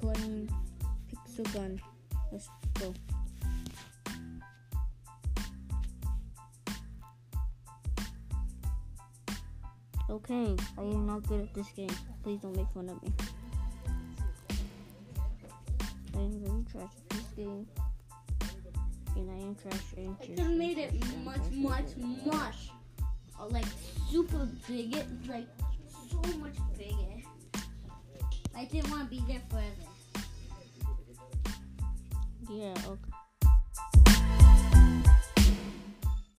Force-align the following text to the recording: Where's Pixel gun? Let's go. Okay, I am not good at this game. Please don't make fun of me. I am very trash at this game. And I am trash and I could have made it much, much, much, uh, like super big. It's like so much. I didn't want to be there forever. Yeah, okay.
Where's 0.00 0.48
Pixel 1.08 1.54
gun? 1.54 1.80
Let's 2.32 2.48
go. 2.74 2.94
Okay, 10.08 10.56
I 10.78 10.82
am 10.82 11.06
not 11.06 11.26
good 11.28 11.42
at 11.42 11.54
this 11.54 11.68
game. 11.68 11.90
Please 12.24 12.40
don't 12.40 12.56
make 12.56 12.66
fun 12.74 12.88
of 12.88 13.02
me. 13.02 13.12
I 16.14 16.18
am 16.18 16.40
very 16.40 16.64
trash 16.70 16.90
at 16.96 17.08
this 17.10 17.26
game. 17.36 17.66
And 19.16 19.30
I 19.30 19.34
am 19.34 19.54
trash 19.54 19.80
and 19.96 20.16
I 20.20 20.26
could 20.26 20.38
have 20.38 20.50
made 20.52 20.78
it 20.78 20.92
much, 21.24 21.50
much, 21.52 21.96
much, 22.24 22.70
uh, 23.40 23.46
like 23.46 23.66
super 24.10 24.48
big. 24.68 24.96
It's 24.96 25.28
like 25.28 25.46
so 26.10 26.38
much. 26.38 26.54
I 28.56 28.64
didn't 28.64 28.90
want 28.90 29.04
to 29.04 29.10
be 29.10 29.22
there 29.28 29.42
forever. 29.50 30.24
Yeah, 32.48 32.74
okay. 32.88 33.25